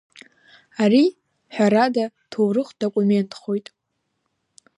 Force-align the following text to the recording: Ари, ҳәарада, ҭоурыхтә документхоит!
Ари, 0.83 1.05
ҳәарада, 1.53 2.05
ҭоурыхтә 2.31 2.77
документхоит! 2.91 3.67